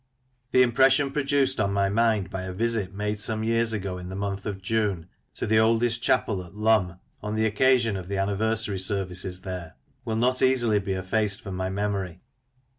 The 0.49 0.63
impression 0.63 1.11
produced 1.11 1.59
upon 1.59 1.73
my 1.73 1.87
mind 1.87 2.31
by 2.31 2.41
a 2.45 2.53
visit 2.53 2.91
made 2.91 3.19
some 3.19 3.43
years 3.43 3.71
ago 3.71 3.99
in 3.99 4.09
the 4.09 4.15
month 4.15 4.47
of 4.47 4.59
June, 4.59 5.07
to 5.35 5.45
the 5.45 5.59
oldest 5.59 6.01
chapel 6.01 6.43
at 6.43 6.55
Lumb, 6.55 6.99
on 7.21 7.35
the 7.35 7.45
occasion 7.45 7.95
of 7.95 8.07
the 8.07 8.17
anniversary 8.17 8.79
services 8.79 9.41
there, 9.41 9.75
will 10.03 10.15
not 10.15 10.41
easily 10.41 10.79
be 10.79 10.93
effaced 10.93 11.41
from 11.41 11.55
my 11.55 11.69
memory. 11.69 12.19